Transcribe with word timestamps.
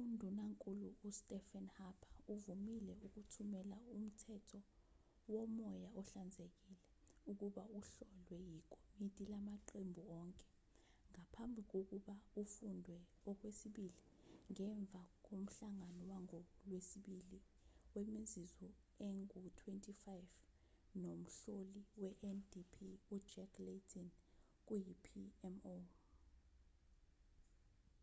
undunankulu 0.00 0.86
ustephen 1.08 1.66
harper 1.76 2.12
uvumile 2.32 2.94
ukuthumela 3.06 3.76
umthetho 3.96 4.58
womoya 5.32 5.88
ohlanzekile' 6.00 6.82
ukuba 7.30 7.62
uhlolwe 7.78 8.36
ikomiti 8.60 9.22
lamaqembu 9.32 10.02
onke 10.20 10.46
ngaphambi 11.10 11.62
kokuba 11.70 12.14
ufundwe 12.42 12.96
okwesibili 13.30 14.00
ngemva 14.50 15.02
komhlangano 15.26 16.02
wangolwesibili 16.12 17.38
wemizuzu 17.94 18.68
engu-25 19.06 19.98
nomhloli 21.02 21.80
wendp 22.00 22.72
ujack 23.16 23.52
layton 23.66 24.08
kuyi-pmo 24.66 25.86